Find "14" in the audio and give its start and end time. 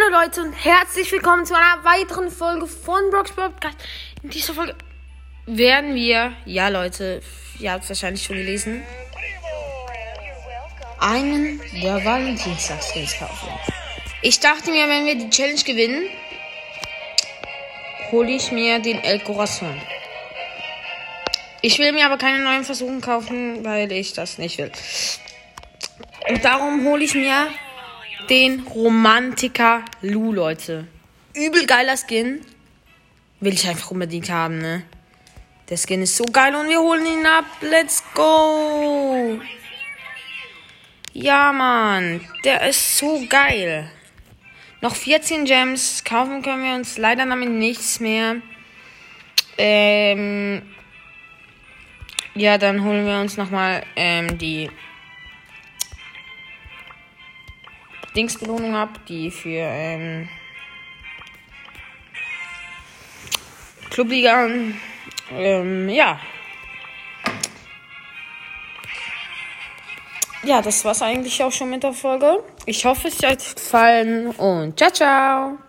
44.96-45.44